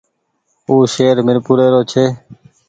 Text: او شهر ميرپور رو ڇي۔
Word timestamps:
او 0.67 0.75
شهر 0.93 1.17
ميرپور 1.25 1.59
رو 1.73 1.81
ڇي۔ 1.91 2.05